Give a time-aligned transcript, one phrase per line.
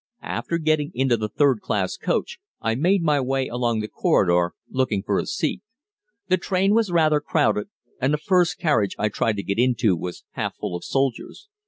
[0.23, 5.03] After getting into the third class coach I made my way along the corridor, looking
[5.03, 5.61] for a seat.
[6.27, 7.67] The train was rather crowded,
[7.99, 11.49] and the first carriage I tried to get into was half full of soldiers.